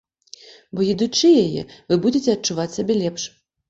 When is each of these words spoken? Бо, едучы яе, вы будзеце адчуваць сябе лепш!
Бо, 0.73 0.79
едучы 0.93 1.29
яе, 1.45 1.61
вы 1.89 2.01
будзеце 2.09 2.29
адчуваць 2.39 2.71
сябе 2.81 3.03
лепш! 3.07 3.33